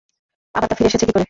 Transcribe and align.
আবার 0.55 0.67
তা 0.69 0.75
ফিরে 0.75 0.87
এসেছে 0.87 1.05
কী 1.07 1.11
করে? 1.13 1.19